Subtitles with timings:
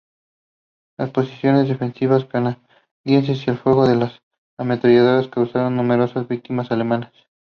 [0.97, 4.17] Las posiciones defensivas canadienses y el fuego de las
[4.59, 7.11] ametralladoras causaron numerosas víctimas alemanas.